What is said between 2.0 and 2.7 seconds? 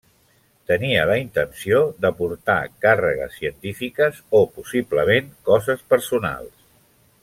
de portar